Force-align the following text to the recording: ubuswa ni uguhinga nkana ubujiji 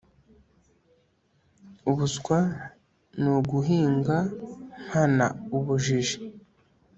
ubuswa 1.89 2.39
ni 3.21 3.29
uguhinga 3.37 4.17
nkana 4.83 5.27
ubujiji 5.57 6.17